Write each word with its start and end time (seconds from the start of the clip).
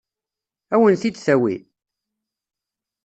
Ad 0.73 0.79
wen-t-id-tawi? 0.81 1.55